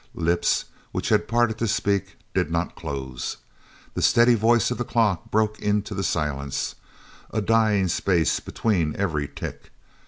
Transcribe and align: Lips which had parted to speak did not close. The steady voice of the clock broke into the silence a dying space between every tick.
Lips 0.15 0.65
which 0.93 1.09
had 1.09 1.27
parted 1.27 1.59
to 1.59 1.67
speak 1.67 2.17
did 2.33 2.49
not 2.49 2.73
close. 2.75 3.37
The 3.93 4.01
steady 4.01 4.33
voice 4.33 4.71
of 4.71 4.79
the 4.79 4.83
clock 4.83 5.29
broke 5.29 5.59
into 5.59 5.93
the 5.93 6.01
silence 6.03 6.73
a 7.29 7.39
dying 7.39 7.87
space 7.87 8.39
between 8.39 8.95
every 8.95 9.27
tick. 9.27 9.69